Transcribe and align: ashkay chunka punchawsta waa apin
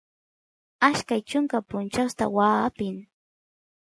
ashkay 0.87 1.21
chunka 1.29 1.57
punchawsta 1.69 2.25
waa 2.35 2.57
apin 2.67 2.95